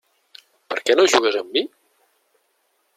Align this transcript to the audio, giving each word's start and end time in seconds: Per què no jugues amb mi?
Per 0.71 0.79
què 0.87 0.95
no 0.99 1.05
jugues 1.13 1.39
amb 1.43 1.55
mi? 1.59 1.65